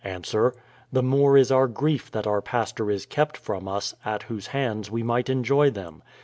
Ans: 0.03 0.35
The 0.91 1.03
more 1.03 1.37
is 1.37 1.51
our 1.51 1.67
grief 1.67 2.09
that 2.09 2.25
our 2.25 2.41
pastor 2.41 2.89
is 2.89 3.05
kept 3.05 3.37
from 3.37 3.67
us, 3.67 3.93
at 4.03 4.23
whose 4.23 4.47
hands 4.47 4.89
we 4.89 5.03
might 5.03 5.29
enjoy 5.29 5.69
them. 5.69 6.01